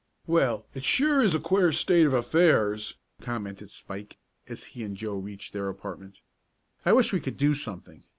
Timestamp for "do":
7.37-7.53